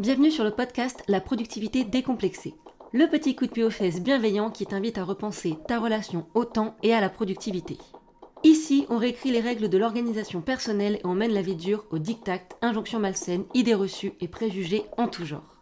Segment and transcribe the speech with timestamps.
[0.00, 2.54] Bienvenue sur le podcast La productivité décomplexée.
[2.94, 6.46] Le petit coup de pied aux fesses bienveillant qui t'invite à repenser ta relation au
[6.46, 7.76] temps et à la productivité.
[8.42, 11.98] Ici, on réécrit les règles de l'organisation personnelle et on mène la vie dure au
[11.98, 15.60] diktat, injonctions malsaines, idées reçues et préjugés en tout genre.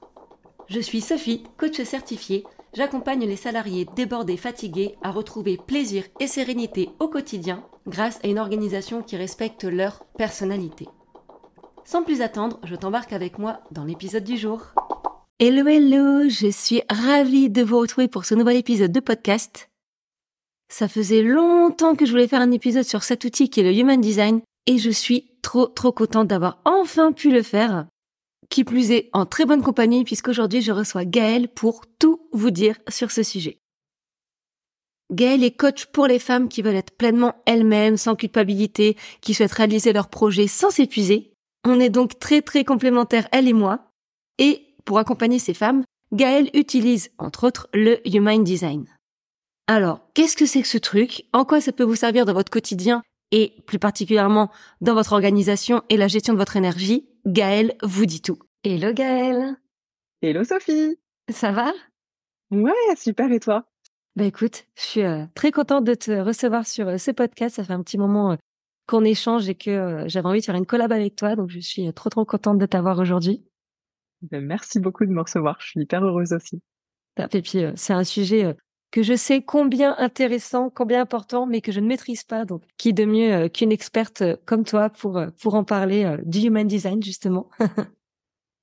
[0.69, 2.45] Je suis Sophie, coach certifiée.
[2.75, 8.39] J'accompagne les salariés débordés, fatigués à retrouver plaisir et sérénité au quotidien grâce à une
[8.39, 10.87] organisation qui respecte leur personnalité.
[11.91, 14.75] Sans plus attendre, je t'embarque avec moi dans l'épisode du jour.
[15.39, 19.71] Hello hello, je suis ravie de vous retrouver pour ce nouvel épisode de podcast.
[20.71, 23.73] Ça faisait longtemps que je voulais faire un épisode sur cet outil qui est le
[23.75, 27.87] Human Design et je suis trop trop contente d'avoir enfin pu le faire.
[28.51, 32.77] Qui plus est en très bonne compagnie puisqu'aujourd'hui je reçois Gaëlle pour tout vous dire
[32.91, 33.57] sur ce sujet.
[35.11, 39.53] Gaëlle est coach pour les femmes qui veulent être pleinement elles-mêmes, sans culpabilité, qui souhaitent
[39.53, 41.33] réaliser leurs projets sans s'épuiser.
[41.65, 43.91] On est donc très très complémentaires, elle et moi.
[44.39, 48.87] Et pour accompagner ces femmes, Gaëlle utilise, entre autres, le Human Design.
[49.67, 51.27] Alors, qu'est-ce que c'est que ce truc?
[51.33, 55.83] En quoi ça peut vous servir dans votre quotidien et plus particulièrement dans votre organisation
[55.91, 57.07] et la gestion de votre énergie?
[57.27, 58.39] Gaëlle vous dit tout.
[58.65, 59.57] Hello Gaëlle
[60.23, 60.99] Hello Sophie
[61.31, 61.73] Ça va?
[62.51, 63.67] Ouais, super et toi?
[64.17, 67.57] Bah écoute, je suis euh, très contente de te recevoir sur euh, ce podcast.
[67.57, 68.37] Ça fait un petit moment euh,
[68.89, 71.93] qu'on échange et que j'avais envie de faire une collab avec toi, donc je suis
[71.93, 73.45] trop trop contente de t'avoir aujourd'hui.
[74.23, 76.61] Ben, merci beaucoup de me recevoir, je suis hyper heureuse aussi.
[77.33, 78.57] Et puis c'est un sujet
[78.91, 82.47] que je sais combien intéressant, combien important, mais que je ne maîtrise pas.
[82.47, 87.03] Donc, qui de mieux qu'une experte comme toi pour pour en parler du human design
[87.03, 87.49] justement?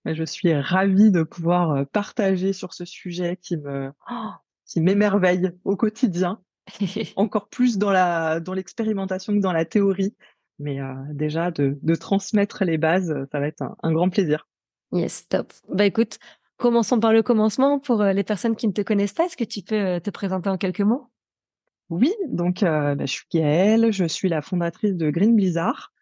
[0.03, 4.29] Ben, je suis ravie de pouvoir partager sur ce sujet qui me oh,
[4.67, 6.39] qui m'émerveille au quotidien
[7.15, 10.15] encore plus dans la dans l'expérimentation que dans la théorie.
[10.59, 14.47] Mais euh, déjà de, de transmettre les bases, ça va être un, grand plaisir.
[14.91, 15.51] Yes, top.
[15.69, 16.17] Bah écoute,
[16.57, 19.25] commençons par le commencement pour euh, les personnes qui ne te connaissent pas.
[19.25, 21.07] Est-ce que tu peux euh, te présenter en quelques mots?
[21.89, 25.93] Oui, donc bah, je suis Gaëlle, je suis la fondatrice de Green Blizzard.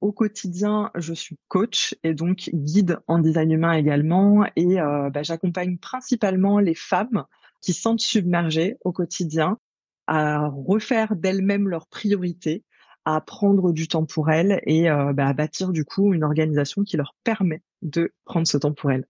[0.00, 4.46] Au quotidien, je suis coach et donc guide en design humain également.
[4.56, 7.24] Et bah, j'accompagne principalement les femmes
[7.60, 9.60] qui sentent submergées au quotidien
[10.08, 12.64] à refaire d'elles-mêmes leurs priorités,
[13.04, 16.82] à prendre du temps pour elles et euh, bah, à bâtir du coup une organisation
[16.82, 19.06] qui leur permet de prendre ce temps pour elles.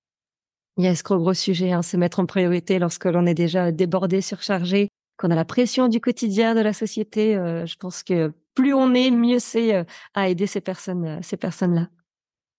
[0.76, 4.88] Yes, gros gros sujet, hein, se mettre en priorité lorsque l'on est déjà débordé, surchargé,
[5.16, 7.36] qu'on a la pression du quotidien de la société.
[7.36, 11.36] Euh, je pense que plus on est, mieux c'est euh, à aider ces personnes, ces
[11.36, 11.88] personnes-là.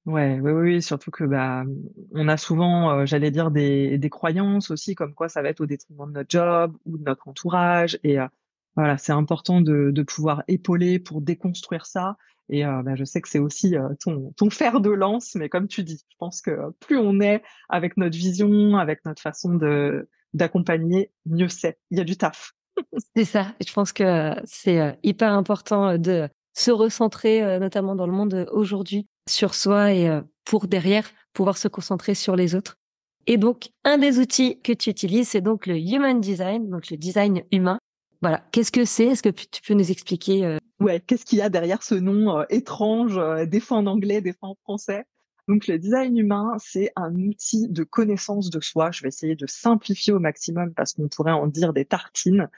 [0.09, 1.64] Ouais, oui, oui, surtout que bah,
[2.14, 5.68] on a souvent, j'allais dire, des, des croyances aussi, comme quoi ça va être au
[5.68, 8.00] détriment de notre job ou de notre entourage.
[8.03, 8.18] Et
[8.75, 12.18] voilà, c'est important de, de pouvoir épauler pour déconstruire ça.
[12.50, 15.84] Et bah, je sais que c'est aussi ton, ton fer de lance, mais comme tu
[15.84, 21.12] dis, je pense que plus on est avec notre vision, avec notre façon de d'accompagner,
[21.28, 21.78] mieux c'est.
[21.91, 22.53] Il y a du taf.
[23.16, 23.53] c'est ça.
[23.64, 29.56] Je pense que c'est hyper important de se recentrer, notamment dans le monde aujourd'hui, sur
[29.56, 32.78] soi et euh, pour derrière pouvoir se concentrer sur les autres.
[33.28, 36.97] Et donc, un des outils que tu utilises, c'est donc le Human Design, donc le
[36.97, 37.79] design humain.
[38.22, 39.06] Voilà, qu'est-ce que c'est?
[39.06, 40.57] Est-ce que tu peux nous expliquer euh?
[40.79, 44.34] Ouais, qu'est-ce qu'il y a derrière ce nom euh, étrange, des fois en anglais, des
[44.34, 45.06] fois en français?
[45.47, 48.91] Donc le design humain, c'est un outil de connaissance de soi.
[48.91, 52.50] Je vais essayer de simplifier au maximum parce qu'on pourrait en dire des tartines.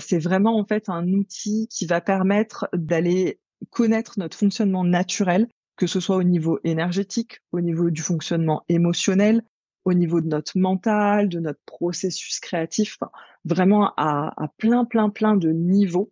[0.00, 3.38] C'est vraiment en fait un outil qui va permettre d'aller
[3.70, 9.42] connaître notre fonctionnement naturel que ce soit au niveau énergétique, au niveau du fonctionnement émotionnel,
[9.84, 12.98] au niveau de notre mental, de notre processus créatif,
[13.44, 16.10] vraiment à, plein, plein, plein de niveaux.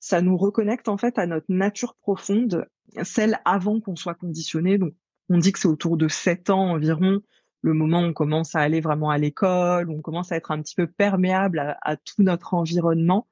[0.00, 2.66] Ça nous reconnecte en fait à notre nature profonde,
[3.02, 4.78] celle avant qu'on soit conditionné.
[4.78, 4.94] Donc,
[5.28, 7.20] on dit que c'est autour de 7 ans environ,
[7.62, 10.50] le moment où on commence à aller vraiment à l'école, où on commence à être
[10.50, 13.26] un petit peu perméable à, tout notre environnement.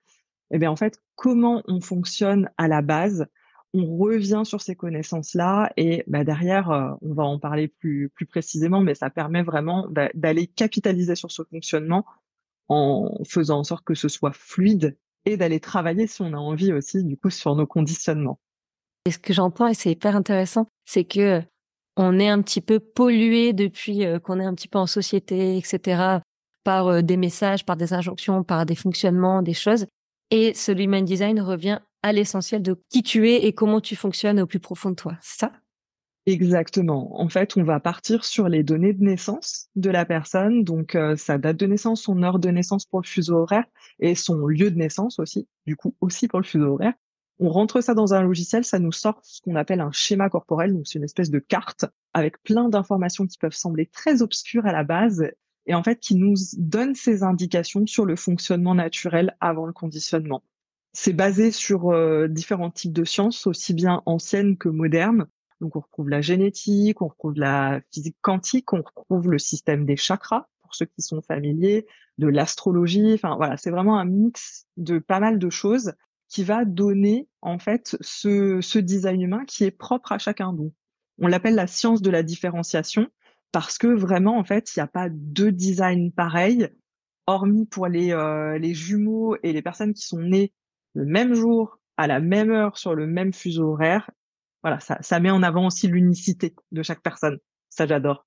[0.50, 3.26] Et eh bien en fait, comment on fonctionne à la base,
[3.74, 8.24] on revient sur ces connaissances-là et bah, derrière, euh, on va en parler plus, plus
[8.24, 12.06] précisément, mais ça permet vraiment d'aller capitaliser sur ce fonctionnement
[12.68, 14.96] en faisant en sorte que ce soit fluide
[15.26, 18.38] et d'aller travailler si on a envie aussi du coup sur nos conditionnements.
[19.06, 21.42] Et ce que j'entends et c'est hyper intéressant, c'est que
[21.96, 25.56] on est un petit peu pollué depuis euh, qu'on est un petit peu en société,
[25.58, 26.18] etc.,
[26.64, 29.86] par euh, des messages, par des injonctions, par des fonctionnements, des choses.
[30.30, 34.38] Et ce human design revient à l'essentiel de qui tu es et comment tu fonctionnes
[34.38, 35.16] au plus profond de toi.
[35.22, 35.52] C'est ça?
[36.26, 37.18] Exactement.
[37.18, 41.16] En fait, on va partir sur les données de naissance de la personne, donc euh,
[41.16, 43.64] sa date de naissance, son heure de naissance pour le fuseau horaire
[44.00, 46.92] et son lieu de naissance aussi, du coup aussi pour le fuseau horaire.
[47.38, 50.74] On rentre ça dans un logiciel, ça nous sort ce qu'on appelle un schéma corporel,
[50.74, 54.72] donc c'est une espèce de carte avec plein d'informations qui peuvent sembler très obscures à
[54.72, 55.24] la base
[55.66, 60.42] et en fait qui nous donne ces indications sur le fonctionnement naturel avant le conditionnement.
[60.94, 65.26] C'est basé sur euh, différents types de sciences, aussi bien anciennes que modernes.
[65.60, 69.96] Donc on retrouve la génétique, on retrouve la physique quantique, on retrouve le système des
[69.96, 71.86] chakras pour ceux qui sont familiers,
[72.18, 73.12] de l'astrologie.
[73.14, 75.92] Enfin voilà, c'est vraiment un mix de pas mal de choses
[76.28, 80.72] qui va donner en fait ce, ce design humain qui est propre à chacun d'eux.
[81.20, 83.08] On l'appelle la science de la différenciation
[83.52, 86.68] parce que vraiment, en fait, il n'y a pas deux designs pareils,
[87.26, 90.52] hormis pour les, euh, les jumeaux et les personnes qui sont nées
[90.94, 94.10] le même jour, à la même heure, sur le même fuseau horaire.
[94.62, 97.38] Voilà, ça, ça met en avant aussi l'unicité de chaque personne.
[97.68, 98.26] Ça, j'adore.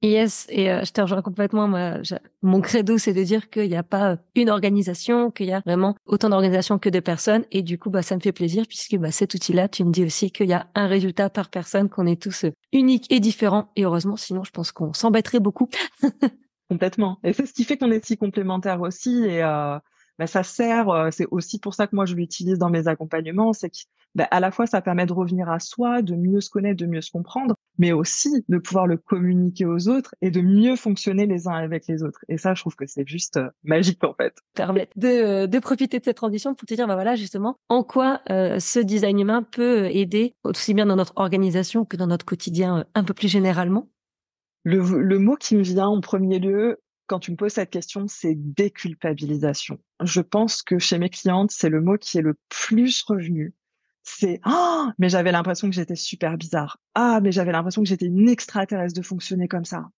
[0.00, 1.66] Yes, et euh, je te rejoins complètement.
[1.66, 1.94] Moi,
[2.42, 5.96] mon credo, c'est de dire qu'il n'y a pas une organisation, qu'il y a vraiment
[6.06, 7.44] autant d'organisations que de personnes.
[7.50, 10.04] Et du coup, bah, ça me fait plaisir puisque bah, cet outil-là, tu me dis
[10.04, 13.72] aussi qu'il y a un résultat par personne, qu'on est tous uniques et différents.
[13.74, 15.68] Et heureusement, sinon, je pense qu'on s'embêterait beaucoup.
[16.70, 17.18] Complètement.
[17.24, 19.24] Et c'est ce qui fait qu'on est si complémentaires aussi.
[19.24, 19.78] Et euh,
[20.18, 23.52] bah, ça sert, euh, c'est aussi pour ça que moi je l'utilise dans mes accompagnements,
[23.52, 23.76] c'est que
[24.14, 26.86] bah, à la fois ça permet de revenir à soi, de mieux se connaître, de
[26.86, 31.26] mieux se comprendre, mais aussi de pouvoir le communiquer aux autres et de mieux fonctionner
[31.26, 32.20] les uns avec les autres.
[32.28, 34.34] Et ça, je trouve que c'est juste euh, magique en fait.
[34.54, 37.82] Permettre de, euh, de profiter de cette transition pour te dire, bah voilà, justement, en
[37.82, 42.84] quoi ce design humain peut aider aussi bien dans notre organisation que dans notre quotidien
[42.94, 43.88] un peu plus généralement?
[44.64, 48.06] Le, le mot qui me vient en premier lieu, quand tu me poses cette question,
[48.06, 49.78] c'est déculpabilisation.
[50.02, 53.54] Je pense que chez mes clientes, c'est le mot qui est le plus revenu.
[54.04, 56.78] C'est ah, mais j'avais l'impression que j'étais super bizarre.
[56.94, 59.88] Ah, mais j'avais l'impression que j'étais une extraterrestre de fonctionner comme ça.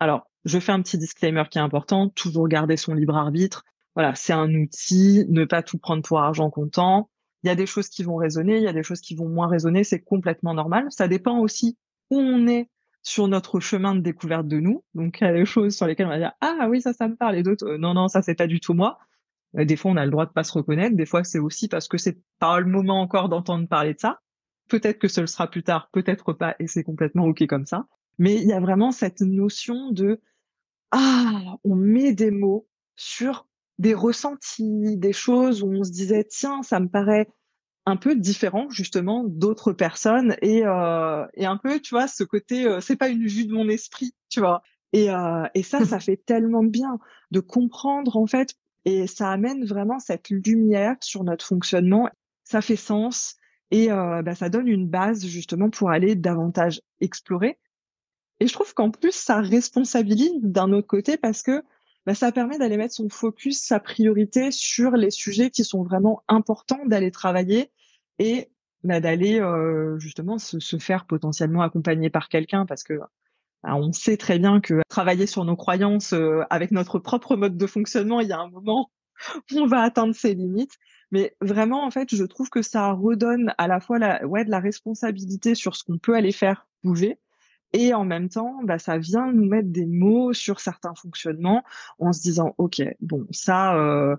[0.00, 3.64] Alors, je fais un petit disclaimer qui est important, toujours garder son libre arbitre.
[3.94, 7.08] Voilà, c'est un outil, ne pas tout prendre pour argent comptant.
[7.42, 9.28] Il y a des choses qui vont résonner, il y a des choses qui vont
[9.28, 10.86] moins résonner, c'est complètement normal.
[10.90, 11.76] Ça dépend aussi
[12.10, 12.68] où on est
[13.04, 14.82] sur notre chemin de découverte de nous.
[14.94, 17.06] Donc, il y a des choses sur lesquelles on va dire ah oui ça ça
[17.06, 18.98] me parle et d'autres euh, non non ça c'est pas du tout moi.
[19.58, 20.96] Euh, des fois on a le droit de pas se reconnaître.
[20.96, 24.20] Des fois c'est aussi parce que c'est pas le moment encore d'entendre parler de ça.
[24.68, 27.86] Peut-être que ce sera plus tard, peut-être pas et c'est complètement ok comme ça.
[28.18, 30.20] Mais il y a vraiment cette notion de
[30.90, 32.66] ah on met des mots
[32.96, 33.46] sur
[33.78, 37.28] des ressentis, des choses où on se disait tiens ça me paraît
[37.86, 42.66] un peu différent justement d'autres personnes et, euh, et un peu tu vois ce côté
[42.66, 44.62] euh, c'est pas une vue de mon esprit tu vois.
[44.92, 46.98] Et, euh, et ça ça fait tellement de bien
[47.30, 48.54] de comprendre en fait
[48.84, 52.08] et ça amène vraiment cette lumière sur notre fonctionnement.
[52.44, 53.36] Ça fait sens
[53.70, 57.58] et euh, bah, ça donne une base justement pour aller davantage explorer.
[58.40, 61.62] Et je trouve qu'en plus ça responsabilise d'un autre côté parce que
[62.06, 66.22] bah, ça permet d'aller mettre son focus, sa priorité sur les sujets qui sont vraiment
[66.28, 67.70] importants d'aller travailler
[68.18, 68.50] et
[68.82, 72.94] bah, d'aller euh, justement se, se, faire potentiellement accompagner par quelqu'un parce que
[73.62, 77.56] bah, on sait très bien que travailler sur nos croyances euh, avec notre propre mode
[77.56, 78.90] de fonctionnement, il y a un moment
[79.52, 80.76] où on va atteindre ses limites.
[81.10, 84.50] Mais vraiment, en fait, je trouve que ça redonne à la fois la, ouais, de
[84.50, 87.18] la responsabilité sur ce qu'on peut aller faire bouger,
[87.74, 91.64] et en même temps, bah, ça vient nous mettre des mots sur certains fonctionnements
[91.98, 94.16] en se disant, OK, bon, ça, euh,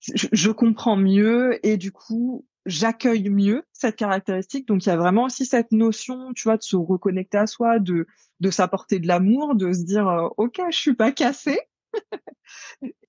[0.00, 4.66] je, comprends mieux et du coup, j'accueille mieux cette caractéristique.
[4.66, 7.78] Donc, il y a vraiment aussi cette notion, tu vois, de se reconnecter à soi,
[7.80, 8.06] de,
[8.40, 11.60] de s'apporter de l'amour, de se dire, euh, OK, je suis pas cassé.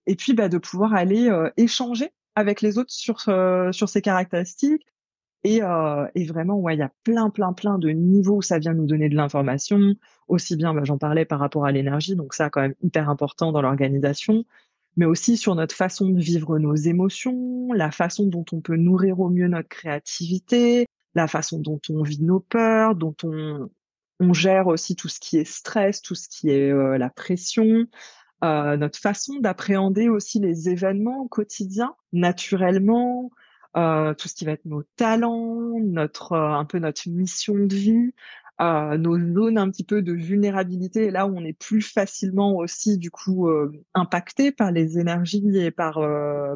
[0.05, 4.01] et puis, bah, de pouvoir aller euh, échanger avec les autres sur, euh, sur ces
[4.01, 4.85] caractéristiques,
[5.43, 8.59] et, euh, et vraiment, ouais, il y a plein, plein, plein de niveaux où ça
[8.59, 9.95] vient nous donner de l'information.
[10.27, 13.51] Aussi bien, bah, j'en parlais par rapport à l'énergie, donc ça, quand même hyper important
[13.51, 14.45] dans l'organisation,
[14.97, 19.19] mais aussi sur notre façon de vivre nos émotions, la façon dont on peut nourrir
[19.19, 23.69] au mieux notre créativité, la façon dont on vit nos peurs, dont on,
[24.19, 27.85] on gère aussi tout ce qui est stress, tout ce qui est euh, la pression,
[28.43, 33.31] euh, notre façon d'appréhender aussi les événements quotidiens naturellement,
[33.77, 37.75] euh, tout ce qui va être nos talents, notre euh, un peu notre mission de
[37.75, 38.13] vie,
[38.59, 42.97] euh, nos zones un petit peu de vulnérabilité, là où on est plus facilement aussi
[42.97, 45.99] du coup euh, impacté par les énergies et par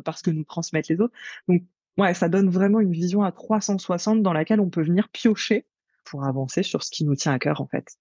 [0.04, 1.13] par ce que nous transmettent les autres.
[1.48, 1.63] Donc
[1.98, 5.68] ouais, ça donne vraiment une vision à 360 dans laquelle on peut venir piocher
[6.06, 7.98] pour avancer sur ce qui nous tient à cœur en fait.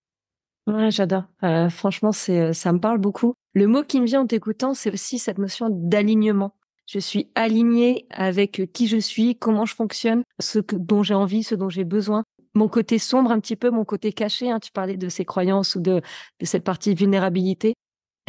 [0.67, 1.25] Ouais, j'adore.
[1.43, 3.35] Euh, franchement, c'est ça me parle beaucoup.
[3.55, 6.55] Le mot qui me vient en t'écoutant, c'est aussi cette notion d'alignement
[6.91, 11.45] je suis alignée avec qui je suis, comment je fonctionne, ce que, dont j'ai envie,
[11.45, 12.25] ce dont j'ai besoin.
[12.55, 15.77] Mon côté sombre un petit peu, mon côté caché, hein, tu parlais de ces croyances
[15.77, 16.01] ou de,
[16.41, 17.75] de cette partie vulnérabilité.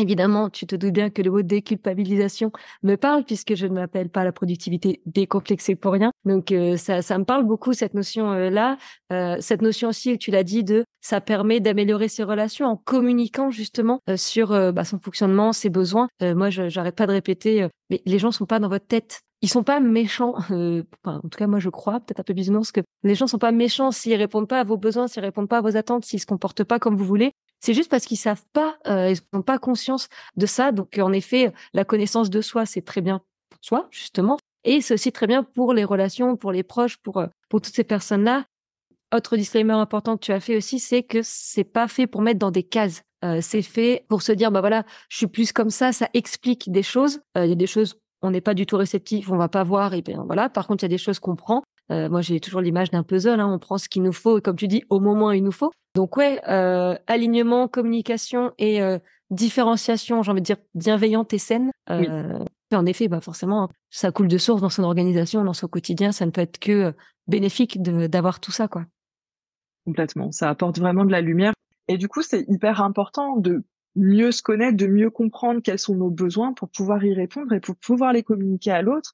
[0.01, 4.09] Évidemment, tu te doutes bien que le mot déculpabilisation me parle puisque je ne m'appelle
[4.09, 6.11] pas la productivité décomplexée pour rien.
[6.25, 8.49] Donc euh, ça, ça me parle beaucoup cette notion euh,
[9.13, 13.51] euh, cette notion aussi tu l'as dit de ça permet d'améliorer ses relations en communiquant
[13.51, 16.07] justement sur bah, son fonctionnement, ses besoins.
[16.21, 19.21] moi, j'arrête pas de répéter, mais les gens sont pas dans votre tête.
[19.41, 20.35] Ils sont pas méchants.
[20.49, 23.51] en tout cas, moi, je crois, peut-être un peu bisounours, que les gens sont pas
[23.51, 26.27] méchants s'ils répondent pas à vos besoins, s'ils répondent pas à vos attentes, s'ils se
[26.27, 27.33] comportent pas comme vous voulez.
[27.61, 30.71] C'est juste parce qu'ils savent pas, euh, ils n'ont pas conscience de ça.
[30.71, 34.37] Donc, en effet, la connaissance de soi, c'est très bien pour soi, justement.
[34.63, 37.75] Et c'est aussi très bien pour les relations, pour les proches, pour, euh, pour toutes
[37.75, 38.45] ces personnes-là.
[39.13, 42.39] Autre disclaimer important que tu as fait aussi, c'est que c'est pas fait pour mettre
[42.39, 43.03] dans des cases.
[43.23, 46.71] Euh, c'est fait pour se dire, bah voilà, je suis plus comme ça, ça explique
[46.71, 47.21] des choses.
[47.35, 49.93] Il y a des choses, on n'est pas du tout réceptif, on va pas voir,
[49.93, 50.49] et bien voilà.
[50.49, 51.61] Par contre, il y a des choses qu'on prend.
[51.91, 53.39] Euh, moi, j'ai toujours l'image d'un puzzle.
[53.39, 55.43] Hein, on prend ce qu'il nous faut et comme tu dis, au moment où il
[55.43, 55.71] nous faut.
[55.93, 61.71] Donc ouais, euh, alignement, communication et euh, différenciation, j'ai envie de dire bienveillante et saine.
[62.73, 66.13] En effet, bah forcément, ça coule de source dans son organisation, dans son quotidien.
[66.13, 66.93] Ça ne peut être que
[67.27, 68.85] bénéfique d'avoir tout ça, quoi.
[69.85, 70.31] Complètement.
[70.31, 71.53] Ça apporte vraiment de la lumière.
[71.87, 73.63] Et du coup, c'est hyper important de
[73.95, 77.59] mieux se connaître, de mieux comprendre quels sont nos besoins pour pouvoir y répondre et
[77.59, 79.13] pour pouvoir les communiquer à l'autre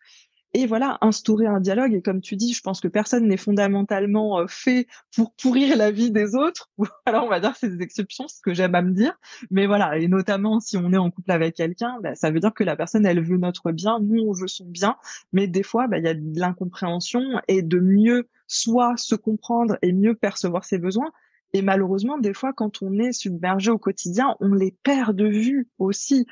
[0.54, 1.94] et voilà, instaurer un dialogue.
[1.94, 5.92] Et comme tu dis, je pense que personne n'est fondamentalement euh, fait pour pourrir la
[5.92, 6.70] vie des autres.
[7.06, 9.14] Alors, on va dire c'est des exceptions, ce que j'aime à me dire.
[9.52, 12.54] Mais voilà, et notamment si on est en couple avec quelqu'un, bah, ça veut dire
[12.54, 14.96] que la personne, elle veut notre bien, nous, on veut son bien.
[15.34, 19.78] Mais des fois, bah, il y a de l'incompréhension et de mieux soit se comprendre
[19.82, 21.12] et mieux percevoir ses besoins.
[21.54, 25.68] Et malheureusement, des fois, quand on est submergé au quotidien, on les perd de vue
[25.80, 26.26] aussi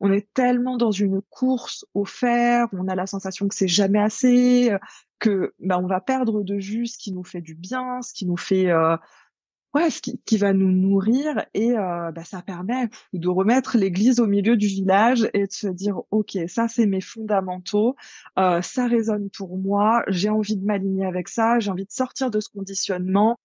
[0.00, 4.00] on est tellement dans une course au fer, on a la sensation que c'est jamais
[4.00, 4.78] assez, euh,
[5.18, 8.26] que bah, on va perdre de vue ce qui nous fait du bien, ce qui
[8.26, 8.96] nous fait euh,
[9.74, 14.26] ouais, ce qui, va nous nourrir et euh, bah, ça permet de remettre l'église au
[14.26, 17.96] milieu du village et de se dire ok ça c'est mes fondamentaux,
[18.36, 22.40] ça résonne pour moi, j'ai envie de m'aligner avec ça, j'ai envie de sortir de
[22.40, 23.38] ce conditionnement.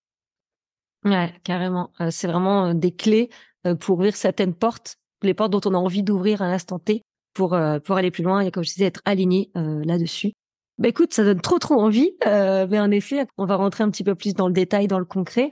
[1.05, 1.91] Ouais, carrément.
[2.09, 3.29] c'est vraiment des clés
[3.79, 7.01] pour ouvrir certaines portes les portes dont on a envie d'ouvrir à l'instant T
[7.33, 10.33] pour euh, pour aller plus loin et comme je disais être aligné euh, là-dessus.
[10.77, 13.89] Bah écoute, ça donne trop trop envie, euh, mais en effet, on va rentrer un
[13.89, 15.51] petit peu plus dans le détail, dans le concret.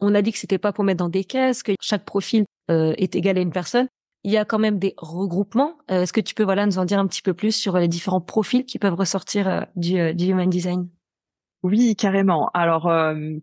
[0.00, 3.14] On a dit que c'était pas pour mettre dans des caisses, que chaque profil est
[3.14, 3.86] égal à une personne.
[4.24, 5.78] Il y a quand même des regroupements.
[5.88, 8.20] Est-ce que tu peux voilà nous en dire un petit peu plus sur les différents
[8.20, 10.90] profils qui peuvent ressortir du, du human design?
[11.62, 12.50] Oui, carrément.
[12.52, 12.92] Alors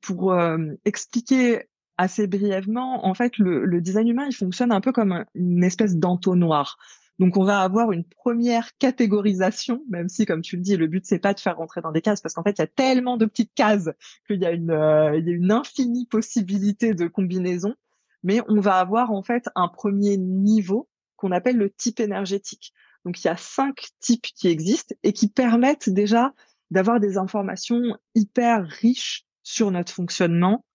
[0.03, 0.37] pour
[0.85, 1.63] expliquer
[1.97, 6.77] assez brièvement, en fait, le, design humain, il fonctionne un peu comme une espèce d'entonnoir.
[7.19, 11.05] Donc, on va avoir une première catégorisation, même si, comme tu le dis, le but
[11.05, 13.17] c'est pas de faire rentrer dans des cases, parce qu'en fait, il y a tellement
[13.17, 13.89] de petites cases
[14.27, 17.75] qu'il y a une, euh, y a une infinie possibilité de combinaison.
[18.23, 22.73] Mais on va avoir en fait un premier niveau qu'on appelle le type énergétique.
[23.05, 26.33] Donc, il y a cinq types qui existent et qui permettent déjà
[26.71, 30.65] d'avoir des informations hyper riches sur notre fonctionnement,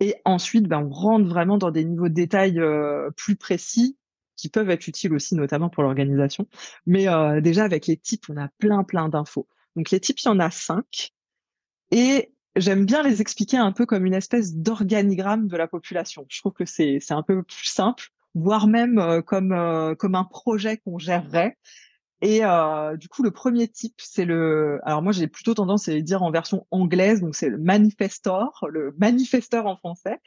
[0.00, 3.96] et ensuite, ben, on rentre vraiment dans des niveaux de détail euh, plus précis
[4.36, 6.48] qui peuvent être utiles aussi, notamment pour l'organisation.
[6.86, 9.46] Mais euh, déjà, avec les types, on a plein, plein d'infos.
[9.76, 11.12] Donc les types, il y en a cinq.
[11.90, 16.26] Et j'aime bien les expliquer un peu comme une espèce d'organigramme de la population.
[16.28, 19.54] Je trouve que c'est un peu plus simple, voire même euh, comme,
[19.98, 21.56] comme un projet qu'on gérerait.
[22.22, 24.78] Et euh, du coup, le premier type, c'est le.
[24.84, 28.94] Alors moi, j'ai plutôt tendance à dire en version anglaise, donc c'est le manifestor, le
[28.96, 30.18] manifesteur en français,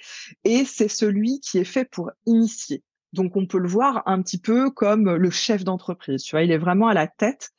[0.44, 2.84] et c'est celui qui est fait pour initier.
[3.14, 6.22] Donc on peut le voir un petit peu comme le chef d'entreprise.
[6.24, 7.52] Tu vois, il est vraiment à la tête.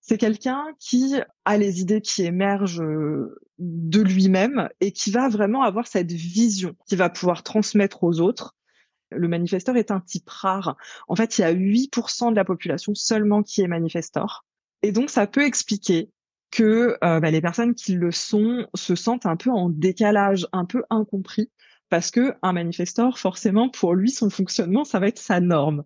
[0.00, 5.62] C'est quelqu'un qui a les idées qui émergent euh, de lui-même et qui va vraiment
[5.62, 8.56] avoir cette vision, qui va pouvoir transmettre aux autres
[9.16, 10.76] le manifesteur est un type rare.
[11.08, 14.44] En fait, il y a 8% de la population seulement qui est manifesteur.
[14.82, 16.10] Et donc, ça peut expliquer
[16.50, 20.64] que euh, bah, les personnes qui le sont se sentent un peu en décalage, un
[20.64, 21.50] peu incompris,
[21.88, 25.84] parce que un manifesteur, forcément, pour lui, son fonctionnement, ça va être sa norme.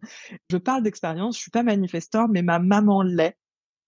[0.50, 3.36] Je parle d'expérience, je suis pas manifesteur, mais ma maman l'est.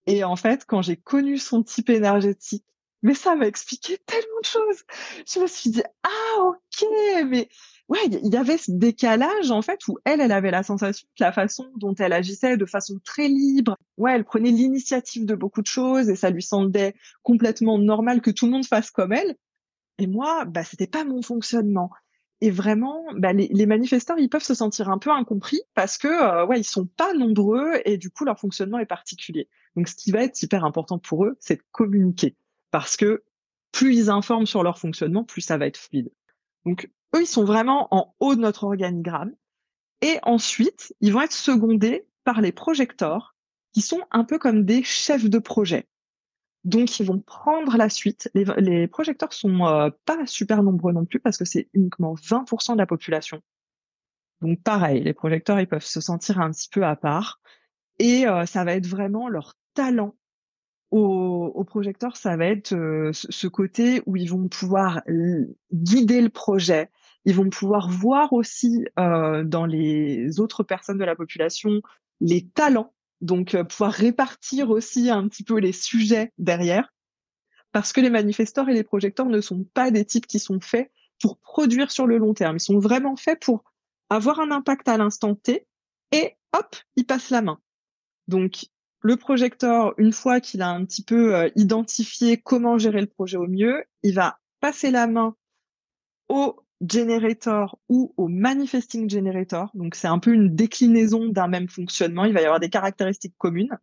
[0.07, 2.65] Et en fait, quand j'ai connu son type énergétique,
[3.03, 4.85] mais ça m'a expliqué tellement de choses.
[5.27, 6.87] Je me suis dit, ah ok,
[7.27, 7.49] mais
[7.91, 11.25] ouais, il y avait ce décalage en fait où elle, elle avait la sensation que
[11.25, 15.61] la façon dont elle agissait de façon très libre, ouais, elle prenait l'initiative de beaucoup
[15.61, 19.37] de choses et ça lui semblait complètement normal que tout le monde fasse comme elle.
[19.99, 21.91] Et moi, bah c'était pas mon fonctionnement.
[22.41, 26.09] Et vraiment, bah, les, les, manifestants, ils peuvent se sentir un peu incompris parce que
[26.09, 29.49] euh, ouais, ils sont pas nombreux et du coup leur fonctionnement est particulier.
[29.77, 32.37] Donc ce qui va être hyper important pour eux, c'est de communiquer
[32.71, 33.25] parce que
[33.73, 36.11] plus ils informent sur leur fonctionnement, plus ça va être fluide.
[36.65, 39.35] Donc eux, ils sont vraiment en haut de notre organigramme.
[40.02, 43.35] Et ensuite, ils vont être secondés par les projecteurs,
[43.73, 45.87] qui sont un peu comme des chefs de projet.
[46.64, 48.31] Donc, ils vont prendre la suite.
[48.35, 52.75] Les, les projecteurs sont euh, pas super nombreux non plus parce que c'est uniquement 20%
[52.75, 53.40] de la population.
[54.43, 57.40] Donc, pareil, les projecteurs, ils peuvent se sentir un petit peu à part.
[57.99, 60.14] Et euh, ça va être vraiment leur talent
[60.90, 65.02] au, projecteur, ça va être euh, ce côté où ils vont pouvoir
[65.73, 66.90] guider le projet,
[67.25, 71.83] ils vont pouvoir voir aussi euh, dans les autres personnes de la population
[72.21, 76.93] les talents, donc euh, pouvoir répartir aussi un petit peu les sujets derrière,
[77.73, 80.91] parce que les manifesteurs et les projecteurs ne sont pas des types qui sont faits
[81.21, 83.65] pour produire sur le long terme, ils sont vraiment faits pour
[84.09, 85.67] avoir un impact à l'instant T
[86.12, 87.59] et hop, ils passent la main.
[88.29, 88.67] Donc
[89.03, 93.37] le projecteur, une fois qu'il a un petit peu euh, identifié comment gérer le projet
[93.37, 95.35] au mieux, il va passer la main
[96.29, 96.57] au
[96.89, 99.71] generator ou au manifesting generator.
[99.75, 102.25] Donc c'est un peu une déclinaison d'un même fonctionnement.
[102.25, 103.77] Il va y avoir des caractéristiques communes.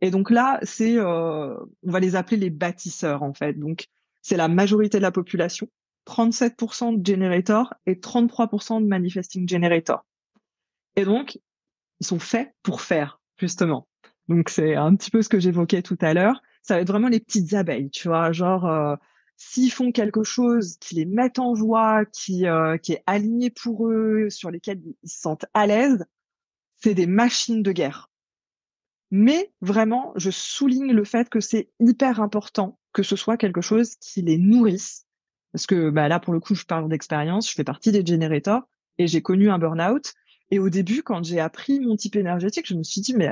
[0.00, 3.54] Et donc là, c'est, euh, on va les appeler les bâtisseurs en fait.
[3.54, 3.86] Donc
[4.22, 5.68] c'est la majorité de la population,
[6.06, 10.04] 37% de generator et 33% de manifesting generator.
[10.96, 11.38] Et donc
[12.00, 13.88] ils sont faits pour faire justement.
[14.28, 16.40] Donc c'est un petit peu ce que j'évoquais tout à l'heure.
[16.62, 18.94] Ça va être vraiment les petites abeilles, tu vois, genre euh,
[19.38, 23.88] s'ils font quelque chose qui les met en joie, qui, euh, qui est aligné pour
[23.88, 26.04] eux, sur lesquels ils se sentent à l'aise,
[26.76, 28.10] c'est des machines de guerre.
[29.10, 33.94] Mais vraiment, je souligne le fait que c'est hyper important que ce soit quelque chose
[34.00, 35.06] qui les nourrisse.
[35.52, 38.68] Parce que bah, là, pour le coup, je parle d'expérience, je fais partie des générateurs
[38.98, 40.12] et j'ai connu un burn-out.
[40.50, 43.30] Et au début, quand j'ai appris mon type énergétique, je me suis dit, mais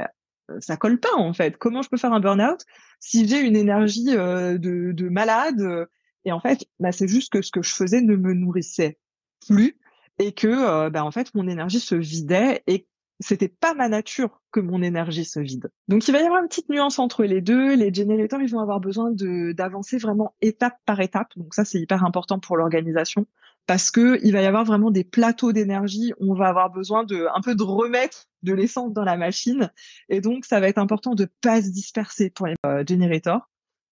[0.51, 1.57] euh, ça colle pas en fait.
[1.57, 2.65] Comment je peux faire un burn-out
[3.01, 5.87] si j'ai une énergie euh, de, de, malade euh,
[6.27, 8.99] Et en fait, bah, c'est juste que ce que je faisais ne me nourrissait
[9.47, 9.79] plus
[10.19, 12.87] et que bah, en fait mon énergie se vidait et
[13.21, 15.71] c'était pas ma nature que mon énergie se vide.
[15.89, 17.75] Donc il va y avoir une petite nuance entre les deux.
[17.75, 21.29] Les générateurs, ils vont avoir besoin d'avancer vraiment étape par étape.
[21.37, 23.27] Donc ça c'est hyper important pour l'organisation
[23.67, 26.13] parce que il va y avoir vraiment des plateaux d'énergie.
[26.21, 29.73] On va avoir besoin de un peu de remettre de l'essence dans la machine,
[30.09, 33.49] et donc ça va être important de pas se disperser pour les euh, generators,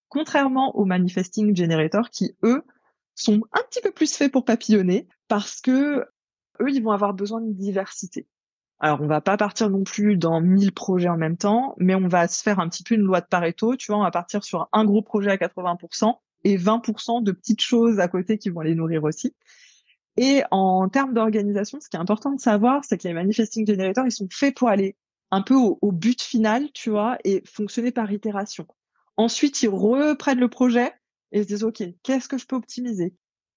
[0.09, 2.63] contrairement aux manifesting generators qui eux
[3.15, 6.05] sont un petit peu plus faits pour papillonner parce que
[6.61, 8.27] eux ils vont avoir besoin de diversité.
[8.79, 12.07] Alors, on va pas partir non plus dans 1000 projets en même temps, mais on
[12.07, 13.75] va se faire un petit peu une loi de Pareto.
[13.77, 16.13] Tu vois, on va partir sur un gros projet à 80%
[16.43, 19.33] et 20% de petites choses à côté qui vont les nourrir aussi.
[20.17, 24.05] Et en termes d'organisation, ce qui est important de savoir, c'est que les manifesting generators,
[24.05, 24.95] ils sont faits pour aller
[25.31, 28.67] un peu au, but final, tu vois, et fonctionner par itération.
[29.17, 30.91] Ensuite, ils reprennent le projet
[31.31, 33.13] et se disent, OK, qu'est-ce que je peux optimiser?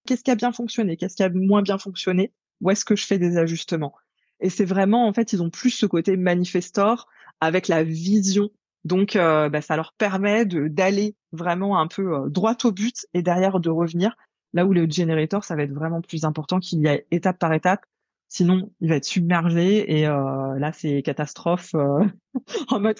[0.06, 0.96] Qu'est-ce qui a bien fonctionné?
[0.96, 2.32] Qu'est-ce qui a moins bien fonctionné?
[2.60, 3.94] Où est-ce que je fais des ajustements?
[4.40, 7.08] Et c'est vraiment, en fait, ils ont plus ce côté manifestor
[7.40, 8.50] avec la vision.
[8.84, 13.22] Donc, euh, bah, ça leur permet d'aller vraiment un peu euh, droit au but et
[13.22, 14.16] derrière de revenir
[14.54, 17.52] Là où le generator, ça va être vraiment plus important qu'il y ait étape par
[17.52, 17.84] étape.
[18.28, 22.04] Sinon, il va être submergé et euh, là, c'est catastrophe euh,
[22.68, 22.98] en mode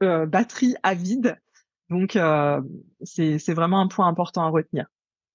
[0.00, 1.36] batterie à vide.
[1.94, 2.18] Donc,
[3.02, 4.86] c'est vraiment un point important à retenir.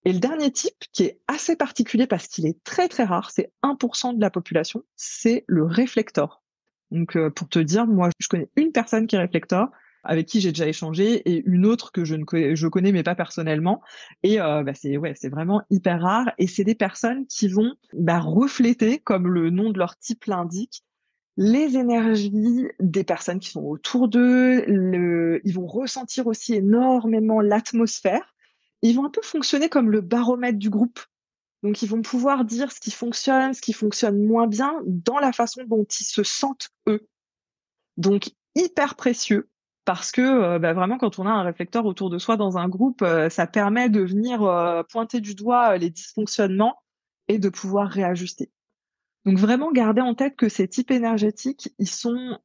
[0.06, 3.52] Et le dernier type, qui est assez particulier parce qu'il est très très rare, c'est
[3.63, 6.41] 1% de la population, c'est le réflecteur.
[6.91, 9.69] Donc, pour te dire, moi, je connais une personne qui est réflecteur
[10.04, 13.82] avec qui j'ai déjà échangé et une autre que je ne connais, mais pas personnellement
[14.24, 14.98] et euh, bah c'est
[15.30, 19.78] vraiment hyper rare et c'est des personnes qui vont bah, refléter comme le nom de
[19.78, 20.84] leur type l'indique
[21.41, 24.65] les énergies des personnes qui sont autour d'eux
[25.45, 28.36] ils vont ressentir aussi énormément l'atmosphère.
[28.82, 30.99] Ils vont un peu fonctionner comme le baromètre du groupe.
[31.63, 35.32] Donc ils vont pouvoir dire ce qui fonctionne ce qui fonctionne moins bien dans la
[35.32, 37.08] façon dont ils se sentent eux.
[37.95, 39.49] Donc hyper précieux
[39.86, 42.67] parce que euh, bah, vraiment quand on a un réflecteur autour de soi dans un
[42.67, 46.84] groupe, euh, ça permet de venir euh, pointer du doigt les dysfonctionnements
[47.30, 48.52] et de pouvoir réajuster.
[49.29, 52.39] Donc vraiment garder en tête que ces types énergétiques, ils sont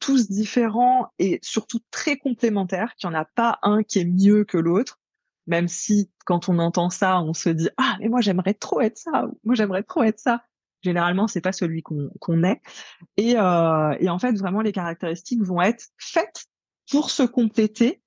[0.00, 4.42] tous différents et surtout très complémentaires, qu'il n'y en a pas un qui est mieux
[4.42, 4.98] que l'autre,
[5.46, 8.98] même si quand on entend ça, on se dit ah mais moi j'aimerais trop être
[8.98, 10.42] ça, moi j'aimerais trop être ça.
[10.82, 12.62] Généralement, c'est pas celui qu'on est.
[13.16, 16.46] Et, et en fait, vraiment, les caractéristiques vont être faites
[16.90, 18.02] pour se compléter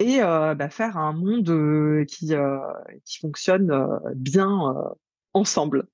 [0.00, 2.58] et euh, bah, faire un monde euh, qui, euh,
[3.06, 3.72] qui fonctionne
[4.14, 4.92] bien
[5.32, 5.86] ensemble.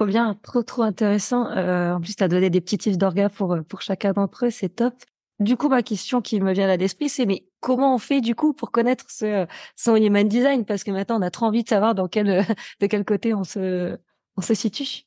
[0.00, 1.44] Trop bien, trop trop intéressant.
[1.44, 4.70] en plus, tu as donné des petits tips d'orga pour pour chacun d'entre eux, c'est
[4.70, 4.94] top.
[5.40, 8.34] Du coup, ma question qui me vient à l'esprit, c'est mais comment on fait du
[8.34, 10.64] coup pour connaître ce son human design?
[10.64, 12.46] Parce que maintenant, on a trop envie de savoir quel
[12.80, 13.98] de quel côté on se
[14.38, 15.02] on se situe.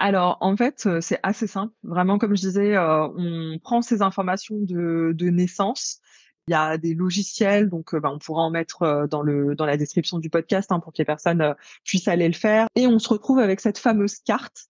[0.00, 1.72] alors, en fait, c'est assez simple.
[1.84, 6.00] Vraiment, comme je disais, on prend ces informations de, de naissance
[6.48, 9.54] il y a des logiciels, donc euh, bah, on pourra en mettre euh, dans le
[9.54, 12.68] dans la description du podcast hein, pour que les personnes euh, puissent aller le faire.
[12.74, 14.68] Et on se retrouve avec cette fameuse carte.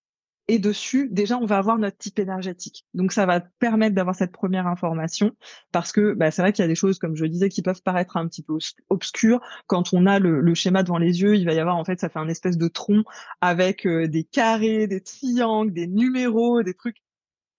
[0.51, 2.87] Et dessus, déjà, on va avoir notre type énergétique.
[2.95, 5.33] Donc, ça va permettre d'avoir cette première information
[5.73, 7.83] parce que bah, c'est vrai qu'il y a des choses, comme je disais, qui peuvent
[7.83, 8.55] paraître un petit peu
[8.89, 9.43] obscures.
[9.67, 12.01] Quand on a le, le, schéma devant les yeux, il va y avoir, en fait,
[12.01, 13.05] ça fait un espèce de tronc
[13.43, 16.97] avec des carrés, des triangles, des numéros, des trucs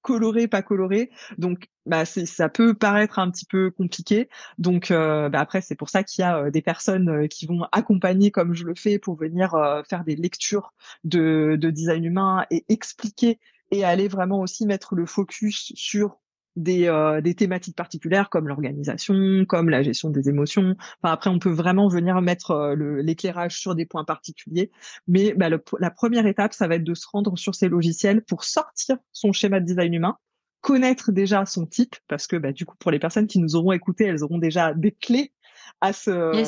[0.02, 1.10] coloré, pas coloré.
[1.38, 4.30] Donc, bah, ça peut paraître un petit peu compliqué.
[4.58, 7.46] Donc, euh, bah, après, c'est pour ça qu'il y a euh, des personnes euh, qui
[7.48, 9.56] vont accompagner, comme je le fais, pour venir
[9.90, 13.40] faire des lectures de, de design humain et expliquer
[13.72, 16.18] et aller vraiment aussi mettre le focus sur
[16.60, 20.76] des, euh, des thématiques particulières comme l'organisation, comme la gestion des émotions.
[21.02, 24.69] Enfin, après, on peut vraiment venir mettre euh, l'éclairage sur des points particuliers.
[25.08, 28.43] Mais bah, la première étape, ça va être de se rendre sur ces logiciels pour
[28.43, 30.17] sortir son schéma de design humain,
[30.62, 33.72] connaître déjà son type, parce que bah, du coup, pour les personnes qui nous auront
[33.72, 35.32] écouté, elles auront déjà des clés
[35.80, 36.43] à ce,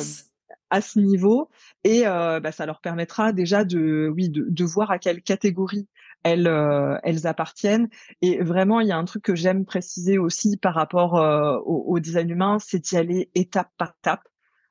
[0.68, 1.48] à ce niveau,
[1.84, 5.88] et euh, bah, ça leur permettra déjà de, oui, de, de voir à quelle catégorie
[6.22, 7.88] elles, euh, elles appartiennent.
[8.20, 11.98] Et vraiment, il y a un truc que j'aime préciser aussi par rapport euh, au,
[12.00, 14.22] design humain, c'est d'y aller étape par étape.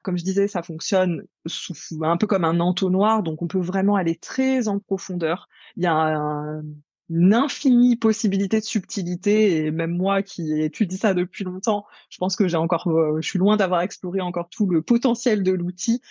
[0.02, 3.96] Comme je disais, ça fonctionne sous, un peu comme un entonnoir, donc on peut vraiment
[3.96, 5.48] aller très en profondeur.
[5.78, 6.64] Il y a un,
[7.12, 12.38] une infinie possibilité de subtilité et même moi qui étudie ça depuis longtemps, je pense
[12.38, 16.02] que j'ai encore, euh, je suis loin d'avoir exploré encore tout le potentiel de l'outil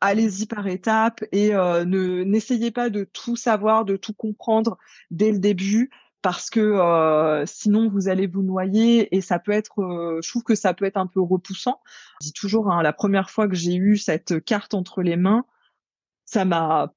[0.00, 4.78] allez-y par étapes et euh, ne n'essayez pas de tout savoir, de tout comprendre
[5.10, 5.90] dès le début
[6.22, 10.42] parce que euh, sinon vous allez vous noyer et ça peut être, euh, je trouve
[10.42, 11.80] que ça peut être un peu repoussant.
[12.20, 15.44] Je dis toujours, hein, la première fois que j'ai eu cette carte entre les mains,
[16.24, 16.92] ça m'a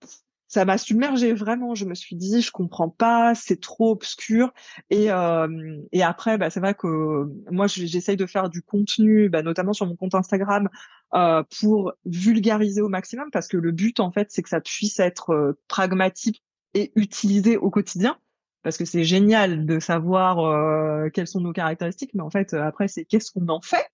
[0.51, 1.75] ça m'a submergé vraiment.
[1.75, 4.53] Je me suis dit, je comprends pas, c'est trop obscur.
[4.89, 9.43] Et, euh, et après, bah, c'est vrai que moi, j'essaye de faire du contenu, bah,
[9.43, 10.67] notamment sur mon compte Instagram,
[11.13, 14.99] euh, pour vulgariser au maximum, parce que le but, en fait, c'est que ça puisse
[14.99, 18.17] être euh, pragmatique et utilisé au quotidien.
[18.61, 22.89] Parce que c'est génial de savoir euh, quelles sont nos caractéristiques, mais en fait, après,
[22.89, 23.87] c'est qu'est-ce qu'on en fait?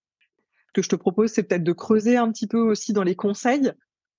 [0.69, 3.15] Ce que je te propose, c'est peut-être de creuser un petit peu aussi dans les
[3.15, 3.71] conseils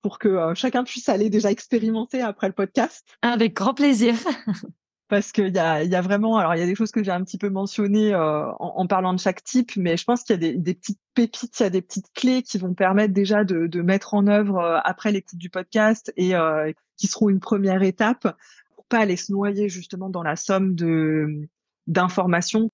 [0.02, 3.06] pour que euh, chacun puisse aller déjà expérimenter après le podcast.
[3.22, 4.14] Avec grand plaisir.
[5.08, 7.10] Parce qu'il y a, y a vraiment, alors il y a des choses que j'ai
[7.10, 10.36] un petit peu mentionnées euh, en, parlant de chaque type, mais je pense qu'il y
[10.36, 13.42] a des, des, petites pépites, il y a des petites clés qui vont permettre déjà
[13.42, 16.34] de, de mettre en œuvre euh, après l'écoute du podcast et
[16.98, 18.36] qui seront une première étape
[18.74, 21.48] pour pas aller se noyer justement dans la somme de
[21.86, 22.70] d'informations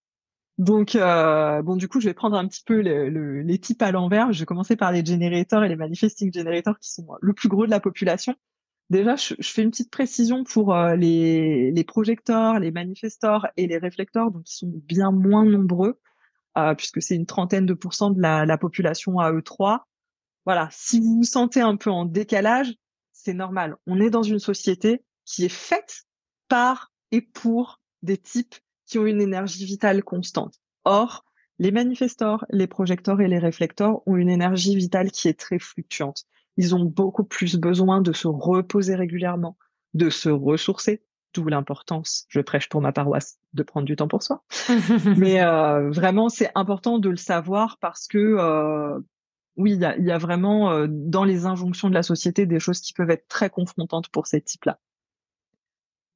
[0.59, 4.33] donc, euh, bon, du coup, je vais prendre un petit peu les types à l'envers.
[4.33, 7.67] Je vais commencer par les generators et les manifesting generators qui sont le plus gros
[7.67, 8.37] de la population.
[8.91, 13.79] Déjà, je, fais une petite précision pour euh, les, les projecteurs, les manifestors et les
[13.79, 15.99] réflecteurs, donc qui sont bien moins nombreux,
[16.59, 19.81] euh, puisque c'est une trentaine de pourcents de la, la population à E3.
[20.45, 22.75] Voilà, si vous vous sentez un peu en décalage,
[23.13, 23.77] c'est normal.
[23.87, 26.05] On est dans une société qui est faite
[26.49, 28.55] par et pour des types
[28.87, 30.61] qui ont une énergie vitale constante.
[30.85, 31.25] Or,
[31.59, 36.25] les manifestors, les projecteurs et les réflecteurs ont une énergie vitale qui est très fluctuante.
[36.57, 39.57] Ils ont beaucoup plus besoin de se reposer régulièrement,
[39.95, 44.23] de se ressourcer, d'où l'importance, je prêche pour ma paroisse, de prendre du temps pour
[44.23, 44.45] soi.
[45.17, 48.99] Mais euh, vraiment, c'est important de le savoir parce que euh,
[49.57, 52.61] oui, il y a, y a, vraiment euh, dans les injonctions de la société des
[52.61, 54.79] choses qui peuvent être très confrontantes pour ces types-là.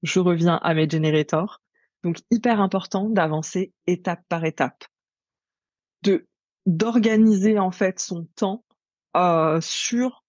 [0.02, 1.60] Je reviens à mes generators.
[2.04, 4.84] Donc hyper important d'avancer étape par étape,
[6.02, 6.26] de
[6.66, 8.64] d'organiser en fait son temps
[9.16, 10.24] euh, sur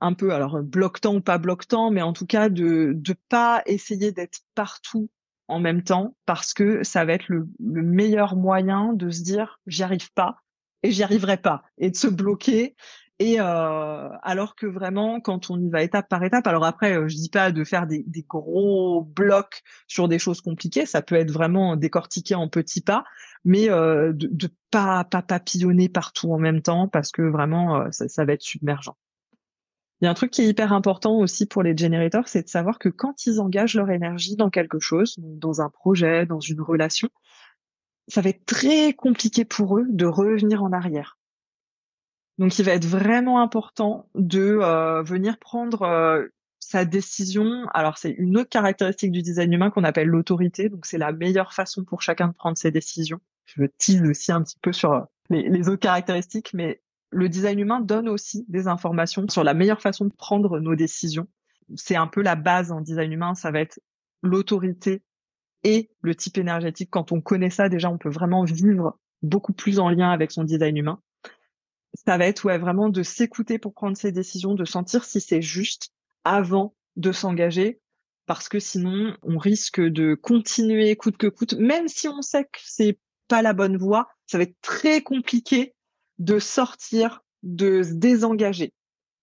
[0.00, 3.14] un peu alors bloc temps ou pas bloc temps, mais en tout cas de de
[3.28, 5.10] pas essayer d'être partout
[5.48, 9.60] en même temps parce que ça va être le, le meilleur moyen de se dire
[9.66, 10.38] j'y arrive pas
[10.82, 12.74] et j'y arriverai pas et de se bloquer
[13.22, 17.06] et euh, alors que vraiment, quand on y va étape par étape, alors après, euh,
[17.06, 21.30] je dis pas de faire des, gros blocs sur des choses compliquées, ça peut être
[21.30, 23.04] vraiment décortiqué en petits pas,
[23.44, 28.24] mais euh, de, de pas, papillonner partout en même temps parce que vraiment, ça, ça
[28.24, 28.96] va être submergent.
[30.00, 32.48] Il y a un truc qui est hyper important aussi pour les générateurs, c'est de
[32.48, 36.60] savoir que quand ils engagent leur énergie dans quelque chose, dans un projet, dans une
[36.60, 37.08] relation,
[38.08, 41.18] ça va être très compliqué pour eux de revenir en arrière.
[42.38, 46.26] Donc, il va être vraiment important de euh, venir prendre euh,
[46.58, 47.66] sa décision.
[47.74, 50.68] Alors, c'est une autre caractéristique du design humain qu'on appelle l'autorité.
[50.68, 53.20] Donc, c'est la meilleure façon pour chacun de prendre ses décisions.
[53.44, 57.58] Je tease aussi un petit peu sur euh, les, les autres caractéristiques, mais le design
[57.58, 61.28] humain donne aussi des informations sur la meilleure façon de prendre nos décisions.
[61.76, 63.34] C'est un peu la base en design humain.
[63.34, 63.78] Ça va être
[64.22, 65.02] l'autorité
[65.64, 66.88] et le type énergétique.
[66.90, 70.44] Quand on connaît ça, déjà, on peut vraiment vivre beaucoup plus en lien avec son
[70.44, 71.00] design humain.
[71.94, 75.42] Ça va être ouais, vraiment de s'écouter pour prendre ses décisions, de sentir si c'est
[75.42, 75.90] juste
[76.24, 77.80] avant de s'engager,
[78.26, 82.60] parce que sinon, on risque de continuer coûte que coûte, même si on sait que
[82.62, 85.74] c'est pas la bonne voie, ça va être très compliqué
[86.18, 88.72] de sortir, de se désengager.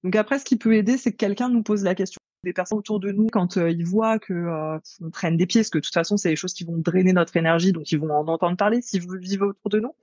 [0.04, 2.20] Donc après, ce qui peut aider, c'est que quelqu'un nous pose la question.
[2.44, 4.80] Des personnes autour de nous, quand euh, ils voient que euh,
[5.12, 7.36] traîne des pieds, parce que de toute façon, c'est des choses qui vont drainer notre
[7.36, 9.94] énergie, donc ils vont en entendre parler si vous vivez autour de nous.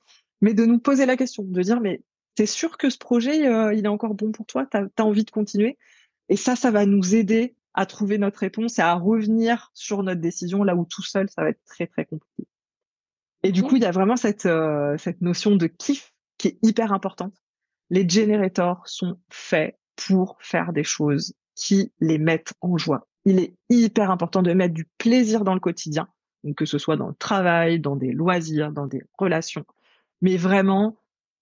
[0.43, 2.03] Mais de nous poser la question, de dire, mais
[2.37, 4.67] t'es sûr que ce projet, euh, il est encore bon pour toi?
[4.71, 5.77] T'as as envie de continuer?
[6.29, 10.21] Et ça, ça va nous aider à trouver notre réponse et à revenir sur notre
[10.21, 12.47] décision, là où tout seul, ça va être très, très compliqué.
[13.43, 14.49] Et du coup, il y a vraiment cette,
[14.99, 17.35] cette notion de kiff qui est hyper importante.
[17.91, 23.07] Les generators sont faits pour faire des choses qui les mettent en joie.
[23.25, 26.09] Il est hyper important de mettre du plaisir dans le quotidien,
[26.45, 29.65] donc que ce soit dans le travail, dans des loisirs, dans des relations.
[30.23, 30.97] Mais vraiment,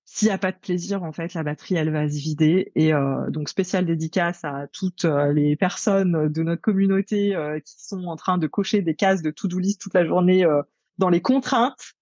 [0.07, 2.73] s'il n'y a pas de plaisir, en fait, la batterie, elle va se vider.
[2.75, 7.75] Et euh, donc, spécial dédicace à toutes euh, les personnes de notre communauté euh, qui
[7.79, 10.47] sont en train de cocher des cases de to-do list toute la journée
[10.99, 11.95] dans les contraintes.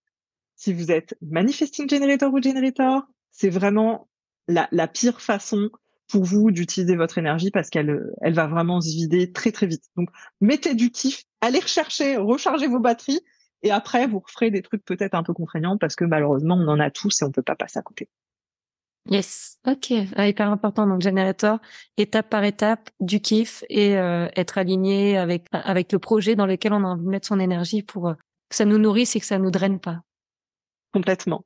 [0.56, 4.08] Si vous êtes manifesting generator ou generator, c'est vraiment
[4.48, 5.70] la, la pire façon
[6.08, 9.84] pour vous d'utiliser votre énergie parce qu'elle elle va vraiment se vider très très vite.
[9.96, 10.10] Donc
[10.40, 13.22] mettez du kiff, allez rechercher, rechargez vos batteries
[13.62, 16.80] et après vous ferez des trucs peut-être un peu contraignants parce que malheureusement on en
[16.80, 18.08] a tous et on peut pas passer à côté.
[19.10, 20.86] Yes, ok, ah, hyper important.
[20.86, 21.58] Donc générateur,
[21.96, 26.72] étape par étape, du kiff et euh, être aligné avec avec le projet dans lequel
[26.72, 28.14] on a envie de mettre son énergie pour euh,
[28.48, 30.02] que ça nous nourrisse et que ça nous draine pas.
[30.92, 31.44] Complètement.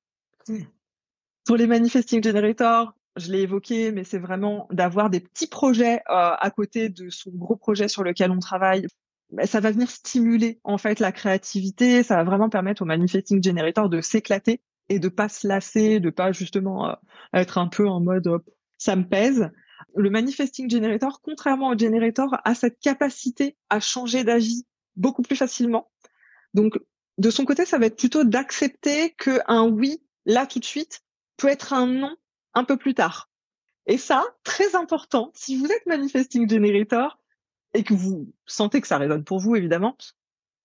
[1.46, 6.34] Pour les manifesting generators, je l'ai évoqué, mais c'est vraiment d'avoir des petits projets euh,
[6.38, 8.86] à côté de son gros projet sur lequel on travaille.
[9.44, 12.02] Ça va venir stimuler en fait la créativité.
[12.02, 16.10] Ça va vraiment permettre au manifesting generator de s'éclater et de pas se lasser, de
[16.10, 16.94] pas justement euh,
[17.34, 18.28] être un peu en mode
[18.78, 19.50] ça me pèse.
[19.94, 25.90] Le manifesting generator, contrairement au generator, a cette capacité à changer d'avis beaucoup plus facilement.
[26.54, 26.78] Donc
[27.18, 31.02] de son côté, ça va être plutôt d'accepter que un oui là tout de suite
[31.36, 32.16] peut être un non
[32.54, 33.30] un peu plus tard.
[33.86, 37.18] Et ça, très important, si vous êtes manifesting generator
[37.74, 39.96] et que vous sentez que ça résonne pour vous, évidemment,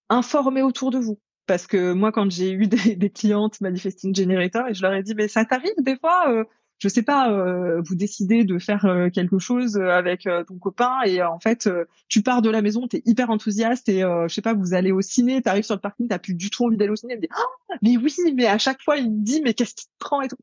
[0.10, 1.20] informez autour de vous.
[1.48, 5.16] Parce que moi, quand j'ai eu des, clientes manifesting generator et je leur ai dit,
[5.16, 6.44] mais ça t'arrive des fois, euh,
[6.80, 11.22] je sais pas, euh, vous décidez de faire euh, quelque chose avec ton copain et
[11.22, 11.70] en fait,
[12.08, 14.92] tu pars de la maison, tu es hyper enthousiaste et je sais pas, vous allez
[14.92, 17.14] au ciné, tu arrives sur le parking, t'as plus du tout envie d'aller au ciné.
[17.14, 19.76] Elle me dit, oh, mais oui, mais à chaque fois, il me dit, mais qu'est-ce
[19.76, 20.38] qui te prend et tout.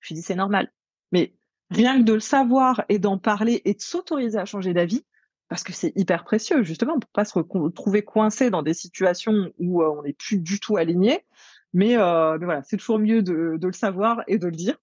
[0.00, 0.72] Je lui dis, c'est normal.
[1.12, 1.34] Mais
[1.70, 5.04] rien que de le savoir et d'en parler et de s'autoriser à changer d'avis,
[5.48, 9.82] parce que c'est hyper précieux, justement, pour pas se retrouver coincé dans des situations où
[9.82, 11.24] euh, on n'est plus du tout aligné.
[11.72, 14.76] Mais, euh, voilà, c'est toujours mieux de, de, le savoir et de le dire.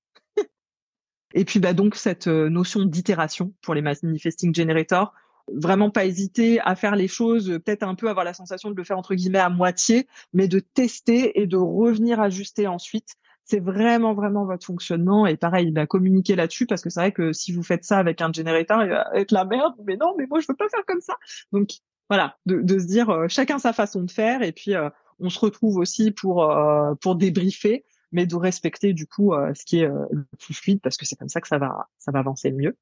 [1.34, 5.14] et puis bah donc cette euh, notion d'itération pour les manifesting generators,
[5.54, 8.84] vraiment pas hésiter à faire les choses, peut-être un peu avoir la sensation de le
[8.84, 13.16] faire entre guillemets à moitié, mais de tester et de revenir ajuster ensuite
[13.46, 17.12] c'est vraiment vraiment votre fonctionnement et pareil, il va communiquer là-dessus parce que c'est vrai
[17.12, 19.76] que si vous faites ça avec un générateur, il va être la merde.
[19.86, 21.16] Mais non, mais moi je veux pas faire comme ça.
[21.52, 21.70] Donc
[22.10, 25.40] voilà, de, se dire euh, chacun sa façon de faire et puis euh, on se
[25.40, 30.26] retrouve aussi pour euh, pour débriefer, mais de respecter du coup ce qui est le
[30.40, 32.78] plus fluide parce que c'est comme ça que ça va ça va avancer le mieux.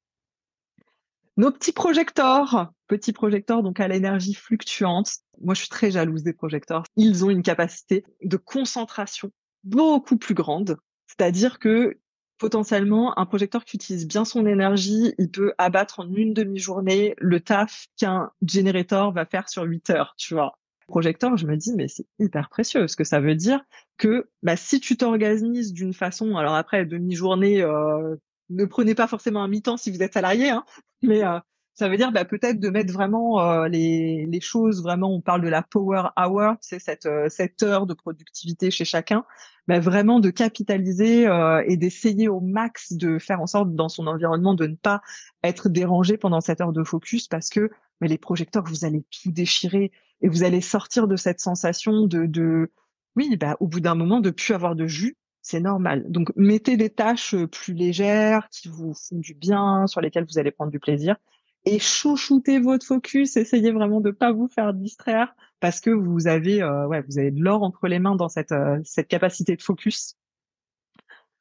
[1.36, 5.10] Nos petits projecteurs, petits projecteurs donc à l'énergie fluctuante.
[5.40, 6.84] Moi, je suis très jalouse des projecteurs.
[6.96, 9.32] Ils ont une capacité de concentration
[9.64, 10.76] beaucoup plus grande.
[11.06, 11.98] C'est-à-dire que
[12.38, 17.40] potentiellement, un projecteur qui utilise bien son énergie, il peut abattre en une demi-journée le
[17.40, 20.58] taf qu'un générateur va faire sur 8 heures, tu vois.
[20.86, 23.64] Projecteur, je me dis, mais c'est hyper précieux, ce que ça veut dire
[23.96, 28.16] que bah, si tu t'organises d'une façon, alors après, demi-journée, euh,
[28.50, 30.64] ne prenez pas forcément un mi-temps si vous êtes salarié, hein,
[31.02, 31.38] mais euh,
[31.74, 35.42] ça veut dire bah, peut-être de mettre vraiment euh, les, les, choses, vraiment, on parle
[35.42, 39.24] de la power hour, c'est cette, euh, cette heure de productivité chez chacun,
[39.66, 44.06] bah, vraiment de capitaliser euh, et d'essayer au max de faire en sorte dans son
[44.06, 45.02] environnement de ne pas
[45.42, 49.30] être dérangé pendant cette heure de focus parce que mais les projecteurs, vous allez tout
[49.30, 52.72] déchirer et vous allez sortir de cette sensation de, de
[53.16, 56.10] oui, bah, au bout d'un moment, de plus avoir de jus c'est normal.
[56.10, 60.50] Donc mettez des tâches plus légères qui vous font du bien, sur lesquelles vous allez
[60.50, 61.16] prendre du plaisir,
[61.64, 66.62] et chouchoutez votre focus, essayez vraiment de pas vous faire distraire parce que vous avez
[66.62, 69.62] euh, ouais, vous avez de l'or entre les mains dans cette euh, cette capacité de
[69.62, 70.16] focus.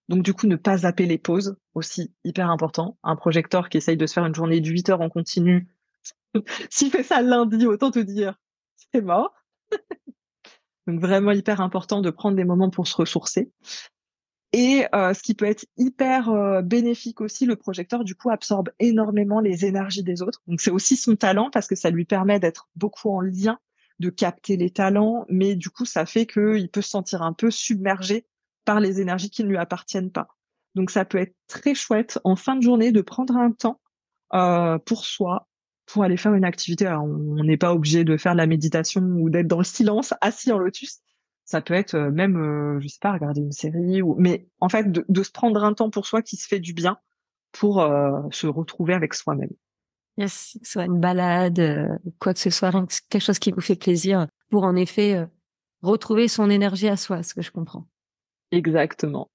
[0.09, 2.97] Donc du coup, ne pas zapper les pauses aussi hyper important.
[3.03, 5.67] Un projecteur qui essaye de se faire une journée de 8 heures en continu,
[6.69, 8.39] s'il fait ça lundi, autant te dire,
[8.75, 9.33] c'est mort.
[10.87, 13.51] Donc vraiment hyper important de prendre des moments pour se ressourcer.
[14.53, 18.69] Et euh, ce qui peut être hyper euh, bénéfique aussi, le projecteur du coup absorbe
[18.79, 20.41] énormément les énergies des autres.
[20.47, 23.59] Donc c'est aussi son talent parce que ça lui permet d'être beaucoup en lien,
[23.99, 27.49] de capter les talents, mais du coup ça fait qu'il peut se sentir un peu
[27.49, 28.27] submergé
[28.63, 30.27] par les énergies qui ne lui appartiennent pas.
[30.75, 33.81] Donc ça peut être très chouette en fin de journée de prendre un temps
[34.35, 35.47] euh, pour soi,
[35.87, 36.87] pour aller faire une activité.
[36.87, 40.51] On n'est pas obligé de faire de la méditation ou d'être dans le silence assis
[40.51, 41.02] en lotus.
[41.45, 44.69] Ça peut être euh, même, euh, je sais pas, regarder une série ou, mais en
[44.69, 46.97] fait, de, de, se prendre un temps pour soi qui se fait du bien
[47.51, 49.51] pour euh, se retrouver avec soi-même.
[50.17, 52.71] Yes, soit une balade, quoi que ce soit,
[53.09, 55.25] quelque chose qui vous fait plaisir pour en effet euh,
[55.81, 57.87] retrouver son énergie à soi, ce que je comprends.
[58.51, 59.31] Exactement.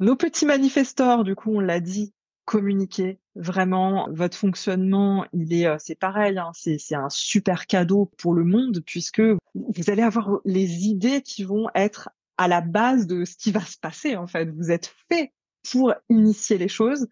[0.00, 2.12] Nos petits manifestors, du coup, on l'a dit,
[2.46, 8.10] communiquer vraiment votre fonctionnement il est euh, c'est pareil hein, c'est c'est un super cadeau
[8.16, 13.06] pour le monde puisque vous allez avoir les idées qui vont être à la base
[13.06, 14.50] de ce qui va se passer en fait.
[14.50, 15.32] Vous êtes fait
[15.70, 17.08] pour initier les choses.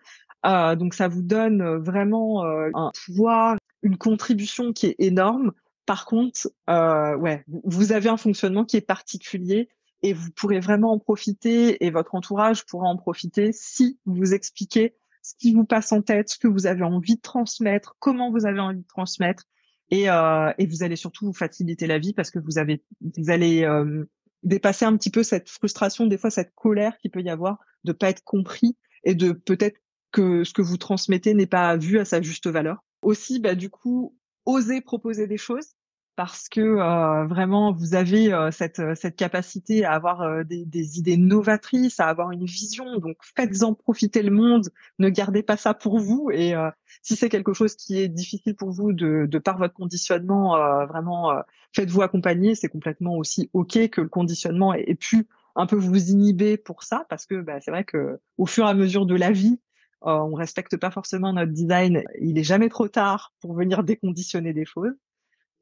[0.47, 5.53] Euh, donc ça vous donne vraiment euh, un pouvoir une contribution qui est énorme.
[5.87, 9.69] Par contre euh, ouais vous avez un fonctionnement qui est particulier
[10.03, 14.95] et vous pourrez vraiment en profiter et votre entourage pourra en profiter si vous expliquez
[15.25, 18.47] ce qui vous passe en tête, ce que vous avez envie de transmettre, comment vous
[18.47, 19.45] avez envie de transmettre,
[19.91, 23.31] et, euh, et vous allez surtout vous faciliter la vie parce que vous avez, vous
[23.31, 24.05] allez euh,
[24.43, 27.93] dépasser un petit peu cette frustration, des fois cette colère qu'il peut y avoir de
[27.93, 29.79] pas être compris et de peut-être
[30.13, 32.85] que ce que vous transmettez n'est pas vu à sa juste valeur.
[33.03, 35.71] Aussi, bah du coup, oser proposer des choses
[36.17, 40.65] parce que euh, vraiment vous avez euh, cette, euh, cette capacité à avoir euh, des,
[40.65, 42.99] des, idées novatrices, à avoir une vision.
[42.99, 44.69] Donc faites-en profiter le monde.
[44.99, 46.31] Ne gardez pas ça pour vous.
[46.33, 46.71] Et euh,
[47.03, 51.33] si c'est quelque chose qui est difficile pour vous de, de par votre conditionnement, vraiment
[51.73, 52.55] faites-vous accompagner.
[52.55, 57.07] C'est complètement aussi ok que le conditionnement ait, pu un peu vous inhiber pour ça,
[57.09, 59.59] parce que bah, c'est vrai que au fur et à mesure de la vie,
[60.03, 62.05] on respecte pas forcément notre design.
[62.21, 64.95] Il est jamais trop tard pour venir déconditionner des choses.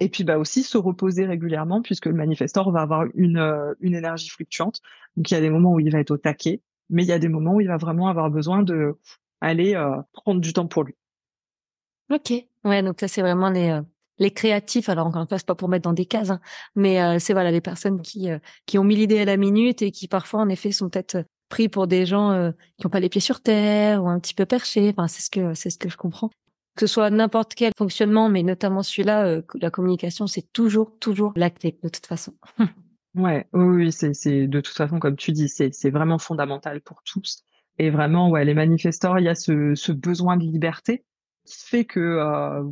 [0.02, 3.94] Et puis bah aussi se reposer régulièrement puisque le manifestor va avoir une, euh, une
[3.94, 4.80] énergie fluctuante.
[5.16, 6.60] Donc il y a des moments où il va être au taquet,
[6.90, 8.98] mais il y a des moments où il va vraiment avoir besoin de
[9.40, 10.96] aller euh, prendre du temps pour lui.
[12.10, 12.32] Ok,
[12.64, 13.82] ouais, donc ça c'est vraiment les euh,
[14.18, 14.88] les créatifs.
[14.88, 16.40] Alors encore une fois, c'est pas pour mettre dans des cases, hein,
[16.74, 18.28] mais c'est voilà les personnes qui
[18.66, 21.68] qui ont mis l'idée à la minute et qui parfois en effet sont peut-être pris
[21.68, 24.92] pour des gens qui n'ont pas les pieds sur terre ou un petit peu perchés.
[24.96, 26.30] Enfin, c'est ce que c'est ce que je comprends
[26.74, 31.32] que ce soit n'importe quel fonctionnement, mais notamment celui-là, euh, la communication, c'est toujours, toujours
[31.36, 32.34] la clé, de toute façon.
[33.14, 37.44] ouais, oui, c'est, de toute façon, comme tu dis, c'est, vraiment fondamental pour tous.
[37.78, 41.04] Et vraiment, ouais, les manifestants, il y a ce, ce besoin de liberté
[41.44, 42.62] qui fait que, euh,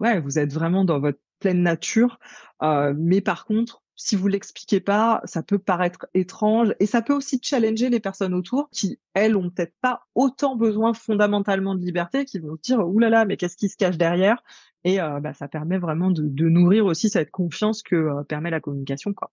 [0.00, 2.18] ouais, vous êtes vraiment dans votre pleine nature.
[2.62, 7.14] Euh, mais par contre, si vous l'expliquez pas, ça peut paraître étrange et ça peut
[7.14, 12.26] aussi challenger les personnes autour qui, elles, ont peut-être pas autant besoin fondamentalement de liberté,
[12.26, 14.42] qui vont se dire, oulala, là là, mais qu'est-ce qui se cache derrière?
[14.84, 18.50] Et euh, bah, ça permet vraiment de, de, nourrir aussi cette confiance que euh, permet
[18.50, 19.32] la communication, quoi.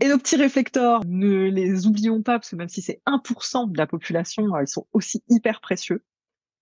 [0.00, 3.78] Et nos petits réflecteurs, ne les oublions pas, parce que même si c'est 1% de
[3.78, 6.02] la population, euh, ils sont aussi hyper précieux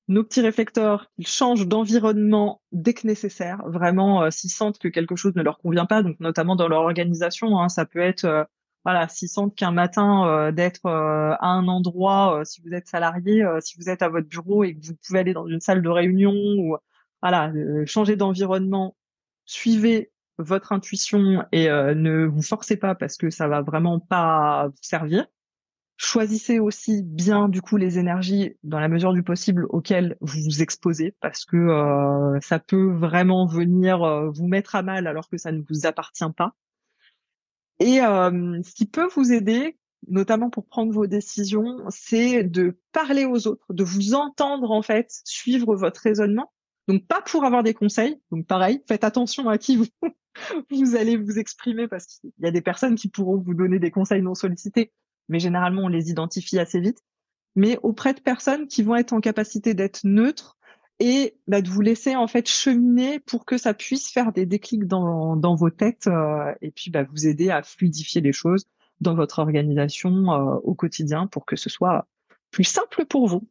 [0.09, 3.63] nos petits réflecteurs, ils changent d'environnement dès que nécessaire.
[3.67, 6.83] Vraiment, euh, s'ils sentent que quelque chose ne leur convient pas, donc notamment dans leur
[6.83, 8.45] organisation, hein, ça peut être, euh,
[8.85, 13.77] voilà, s'ils sentent qu'un matin euh, d'être à un endroit, si vous êtes salarié, si
[13.79, 16.33] vous êtes à votre bureau et que vous pouvez aller dans une salle de réunion
[16.35, 16.77] ou
[17.23, 17.51] voilà,
[17.87, 18.97] changer d'environnement,
[19.47, 24.83] suivez votre intuition et ne vous forcez pas parce que ça va vraiment pas vous
[24.83, 25.27] servir.
[26.07, 30.61] Choisissez aussi bien du coup les énergies dans la mesure du possible auxquelles vous vous
[30.61, 35.39] exposez parce que euh, ça peut vraiment venir euh, vous mettre à mal alors que
[35.39, 36.55] ça ne vous appartient pas.
[37.81, 43.25] Et euh, ce qui peut vous aider, notamment pour prendre vos décisions, c'est de parler
[43.25, 46.53] aux autres, de vous entendre en fait, suivre votre raisonnement.
[46.87, 49.87] Donc pas pour avoir des conseils, donc pareil, faites attention à qui vous,
[50.71, 53.91] vous allez vous exprimer parce qu'il y a des personnes qui pourront vous donner des
[53.91, 54.93] conseils non sollicités
[55.29, 56.99] mais généralement on les identifie assez vite,
[57.57, 60.57] mais auprès de personnes qui vont être en capacité d'être neutres
[61.01, 64.87] et bah, de vous laisser en fait cheminer pour que ça puisse faire des déclics
[64.87, 68.67] dans, vos têtes euh, et puis bah, vous aider à fluidifier les choses
[69.01, 72.07] dans votre organisation euh, au quotidien pour que ce soit
[72.51, 73.49] plus simple pour vous.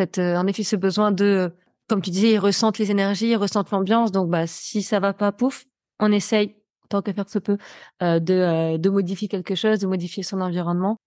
[0.00, 1.52] Euh, en effet, ce besoin de,
[1.88, 4.10] comme tu disais, ils ressentent les énergies, ils ressentent l'ambiance.
[4.10, 5.66] Donc, bah, si ça va pas, pouf,
[6.00, 6.56] on essaye
[6.94, 7.58] tant que faire se peut,
[8.02, 10.98] euh, de, euh, de modifier quelque chose, de modifier son environnement,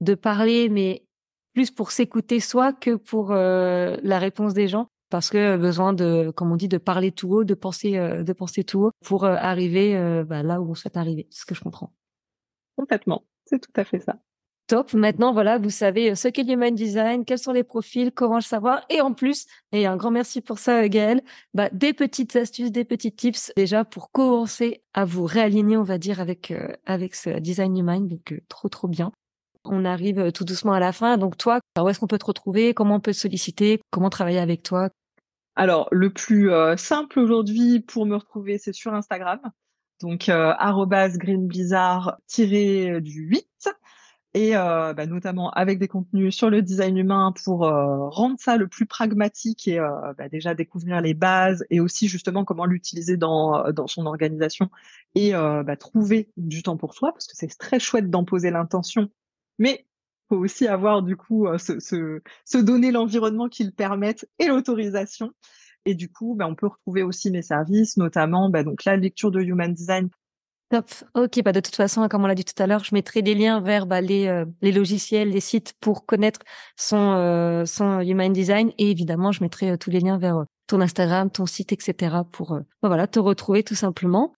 [0.00, 1.04] de parler, mais
[1.54, 4.88] plus pour s'écouter soi que pour euh, la réponse des gens.
[5.10, 8.64] parce que besoin de, comme on dit, de parler tout haut, de penser, de penser
[8.64, 9.94] tout haut pour arriver
[10.26, 11.28] bah, là où on souhaite arriver.
[11.30, 11.92] C'est ce que je comprends.
[12.76, 13.24] Complètement.
[13.44, 14.16] C'est tout à fait ça.
[14.66, 14.94] Top.
[14.94, 18.40] Maintenant, voilà, vous savez euh, ce qu'est l'human design, quels sont les profils, comment le
[18.40, 18.82] savoir.
[18.88, 22.84] Et en plus, et un grand merci pour ça, Gaëlle, bah, des petites astuces, des
[22.84, 26.68] petits tips déjà pour commencer à vous réaligner, on va dire, avec, euh,
[27.12, 28.08] ce design human.
[28.08, 29.12] Donc, euh, trop, trop bien.
[29.64, 31.18] On arrive tout doucement à la fin.
[31.18, 32.72] Donc, toi, où est-ce qu'on peut te retrouver?
[32.72, 33.80] Comment on peut te solliciter?
[33.90, 34.88] Comment travailler avec toi?
[35.56, 39.40] Alors, le plus simple aujourd'hui pour me retrouver, c'est sur Instagram.
[40.00, 40.52] Donc, euh,
[41.14, 43.68] greenblizzard-du 8
[44.34, 48.56] et euh, bah, notamment avec des contenus sur le design humain pour euh, rendre ça
[48.56, 53.16] le plus pragmatique et euh, bah, déjà découvrir les bases et aussi justement comment l'utiliser
[53.16, 54.70] dans, dans son organisation
[55.14, 59.08] et bah, trouver du temps pour soi parce que c'est très chouette d'en poser l'intention,
[59.58, 59.86] mais
[60.28, 65.32] faut aussi avoir du coup se, se, se donner l'environnement qui le permette et l'autorisation.
[65.86, 69.30] Et du coup, bah, on peut retrouver aussi mes services, notamment bah, donc la lecture
[69.30, 70.08] de Human Design
[70.70, 70.90] Top.
[71.14, 73.34] Ok, bah de toute façon, comme on l'a dit tout à l'heure, je mettrai des
[73.34, 76.40] liens vers bah, les, euh, les logiciels, les sites pour connaître
[76.76, 77.64] son, euh,
[78.00, 78.72] human design.
[78.78, 82.16] Et évidemment, je mettrai euh, tous les liens vers ton Instagram, ton site, etc.
[82.32, 84.34] pour bah, voilà te retrouver tout simplement.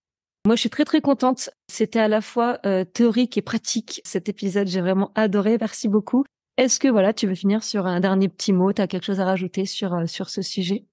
[0.46, 1.50] Moi, je suis très très contente.
[1.68, 2.58] C'était à la fois
[2.92, 4.68] théorique et pratique cet épisode.
[4.68, 5.56] J'ai vraiment adoré.
[5.58, 6.24] Merci beaucoup.
[6.56, 8.72] Est-ce que voilà, tu veux finir sur un dernier petit mot?
[8.72, 10.86] Tu as quelque chose à rajouter sur sur ce sujet?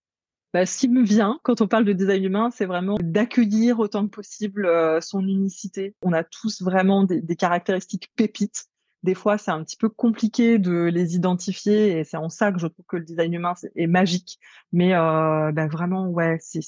[0.53, 4.05] Bah, ce qui me vient quand on parle de design humain, c'est vraiment d'accueillir autant
[4.05, 5.95] que possible euh, son unicité.
[6.03, 8.67] On a tous vraiment des, des caractéristiques pépites.
[9.03, 12.59] Des fois, c'est un petit peu compliqué de les identifier et c'est en ça que
[12.59, 14.39] je trouve que le design humain est, magique.
[14.71, 16.63] Mais euh, bah, vraiment, ouais, c'est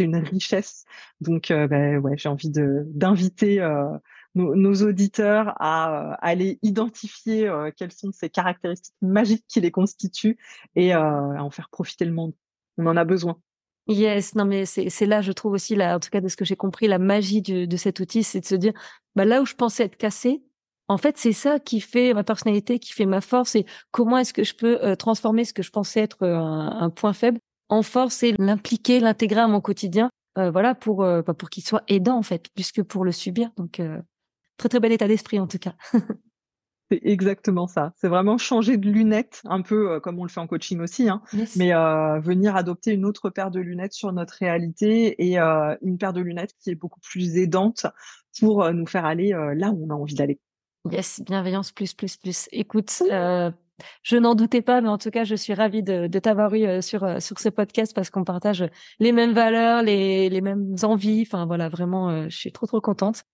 [0.00, 0.84] une richesse.
[1.22, 3.88] Donc, euh, bah, ouais, j'ai envie d'inviter euh,
[4.34, 10.36] nos, nos, auditeurs à, aller identifier quelles sont ces caractéristiques magiques qui les constituent
[10.76, 11.02] et à
[11.42, 12.34] en faire profiter le monde
[12.78, 13.38] on en a besoin.
[13.86, 16.44] Yes, non mais c'est là, je trouve aussi, là, en tout cas de ce que
[16.44, 18.72] j'ai compris, la magie de cet outil, c'est de se dire,
[19.14, 20.42] bah là où je pensais être cassé,
[20.88, 24.34] en fait, c'est ça qui fait ma personnalité, qui fait ma force, et comment est-ce
[24.34, 27.38] que je peux euh, transformer ce que je pensais être euh, un, point faible
[27.70, 31.84] en force et l'impliquer, l'intégrer à mon quotidien, euh, voilà, pour bah, pour qu'il soit
[31.88, 33.50] aidant en fait, plus que pour le subir.
[33.56, 33.80] Donc
[34.58, 35.74] très très bel état d'esprit en tout cas.
[36.94, 37.92] C'est exactement ça.
[37.96, 41.08] C'est vraiment changer de lunettes, un peu euh, comme on le fait en coaching aussi,
[41.08, 41.22] hein,
[41.56, 45.98] mais euh, venir adopter une autre paire de lunettes sur notre réalité et euh, une
[45.98, 47.86] paire de lunettes qui est beaucoup plus aidante
[48.38, 50.40] pour nous faire aller là où on a envie d'aller.
[50.90, 52.48] Yes, bienveillance plus plus plus.
[52.52, 53.02] Écoute,
[54.02, 57.22] je n'en doutais pas, mais en tout cas, je suis ravie de, t'avoir eu sur
[57.22, 58.64] sur ce podcast parce qu'on partage
[58.98, 61.22] les mêmes valeurs, les les mêmes envies.
[61.22, 63.24] Enfin voilà, vraiment, je suis trop trop contente.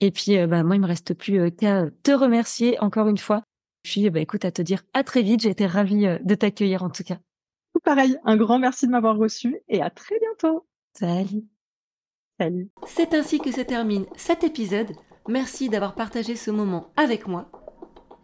[0.00, 3.18] Et puis, euh, bah, moi, il me reste plus euh, qu'à te remercier encore une
[3.18, 3.42] fois.
[3.82, 5.42] Puis, bah, écoute, à te dire à très vite.
[5.42, 7.18] J'ai été ravie euh, de t'accueillir en tout cas.
[7.74, 10.66] Tout pareil, un grand merci de m'avoir reçu et à très bientôt.
[10.92, 11.44] Salut.
[12.38, 12.70] Salut.
[12.86, 14.92] C'est ainsi que se termine cet épisode.
[15.28, 17.50] Merci d'avoir partagé ce moment avec moi.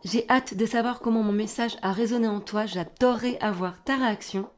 [0.05, 2.67] J'ai hâte de savoir comment mon message a résonné en toi.
[2.67, 4.49] J'adorerais avoir ta réaction.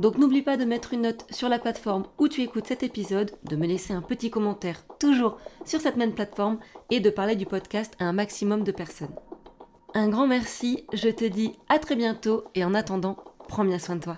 [0.00, 3.32] Donc n'oublie pas de mettre une note sur la plateforme où tu écoutes cet épisode,
[3.44, 5.36] de me laisser un petit commentaire toujours
[5.66, 6.58] sur cette même plateforme
[6.90, 9.14] et de parler du podcast à un maximum de personnes.
[9.92, 13.96] Un grand merci, je te dis à très bientôt et en attendant, prends bien soin
[13.96, 14.16] de toi.